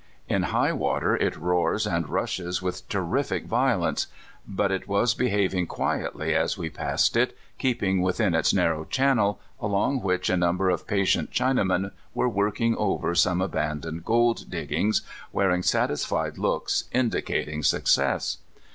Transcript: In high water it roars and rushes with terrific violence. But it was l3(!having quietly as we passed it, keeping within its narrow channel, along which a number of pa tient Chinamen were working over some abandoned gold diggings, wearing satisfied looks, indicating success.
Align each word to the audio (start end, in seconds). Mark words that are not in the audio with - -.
In 0.27 0.41
high 0.49 0.73
water 0.73 1.15
it 1.15 1.37
roars 1.37 1.85
and 1.85 2.09
rushes 2.09 2.59
with 2.59 2.89
terrific 2.89 3.45
violence. 3.45 4.07
But 4.47 4.71
it 4.71 4.87
was 4.87 5.13
l3(!having 5.13 5.67
quietly 5.67 6.33
as 6.33 6.57
we 6.57 6.71
passed 6.71 7.15
it, 7.15 7.37
keeping 7.59 8.01
within 8.01 8.33
its 8.33 8.51
narrow 8.51 8.83
channel, 8.83 9.39
along 9.59 10.01
which 10.01 10.27
a 10.31 10.35
number 10.37 10.71
of 10.71 10.87
pa 10.87 10.95
tient 11.05 11.29
Chinamen 11.31 11.91
were 12.15 12.27
working 12.27 12.75
over 12.77 13.13
some 13.13 13.41
abandoned 13.43 14.03
gold 14.03 14.45
diggings, 14.49 15.03
wearing 15.31 15.61
satisfied 15.61 16.39
looks, 16.39 16.85
indicating 16.91 17.61
success. 17.61 18.39